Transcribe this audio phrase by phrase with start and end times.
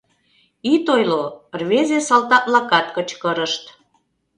[0.73, 1.23] Ит ойло!—
[1.59, 3.63] рвезе салтак-влакат кычкырышт.